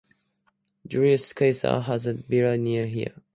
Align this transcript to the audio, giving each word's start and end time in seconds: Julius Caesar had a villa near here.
Julius 0.87 1.27
Caesar 1.37 1.79
had 1.81 2.07
a 2.07 2.13
villa 2.13 2.57
near 2.57 2.87
here. 2.87 3.21